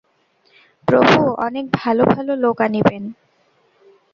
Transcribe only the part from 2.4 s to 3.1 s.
লোক আনিবেন।